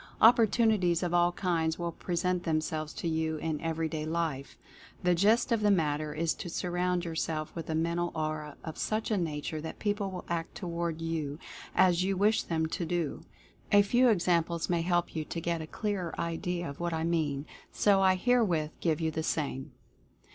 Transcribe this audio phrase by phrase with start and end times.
[0.19, 4.57] Opportunities of all kinds will present themselves to you in everyday life.
[5.03, 8.79] The gist of the matter is to surround yourself with a Men tal Aura of
[8.79, 11.37] such a nature that people will act toward you
[11.75, 13.25] as you wish them to do.
[13.71, 17.45] A few examples may help you to get a clearer idea of what I mean,
[17.71, 19.71] so I herewith give you the same.